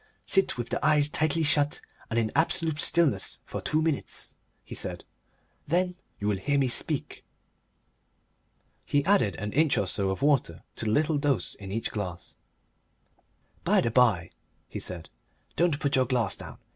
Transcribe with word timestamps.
"Sit 0.25 0.57
with 0.57 0.69
the 0.69 0.83
eyes 0.83 1.07
tightly 1.07 1.43
shut 1.43 1.79
and 2.09 2.17
in 2.17 2.31
absolute 2.35 2.79
stillness 2.79 3.39
for 3.45 3.61
two 3.61 3.83
minutes," 3.83 4.35
he 4.63 4.73
said. 4.73 5.03
"Then 5.67 5.93
you 6.19 6.27
will 6.27 6.37
hear 6.39 6.57
me 6.57 6.69
speak." 6.69 7.23
He 8.83 9.05
added 9.05 9.35
an 9.35 9.53
inch 9.53 9.77
or 9.77 9.85
so 9.85 10.09
of 10.09 10.23
water 10.23 10.63
to 10.77 10.85
the 10.85 10.91
little 10.91 11.19
dose 11.19 11.53
in 11.53 11.71
each 11.71 11.91
glass. 11.91 12.35
"By 13.63 13.79
the 13.81 13.91
by," 13.91 14.31
he 14.67 14.79
said, 14.79 15.11
"don't 15.55 15.79
put 15.79 15.95
your 15.95 16.05
glass 16.07 16.35
down. 16.35 16.57